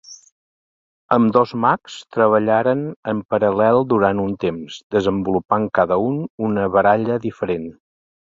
[1.17, 2.81] Ambdós mags treballaren
[3.13, 6.17] en paral·lel durant un temps, desenvolupant cada un
[6.49, 7.71] una baralla diferent.